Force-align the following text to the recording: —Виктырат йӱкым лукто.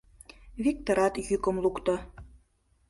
—Виктырат 0.63 1.13
йӱкым 1.27 1.55
лукто. 1.63 1.95